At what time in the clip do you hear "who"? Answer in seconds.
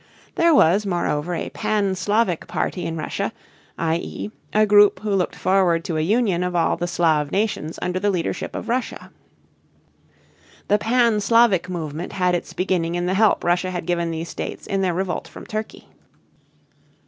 5.01-5.13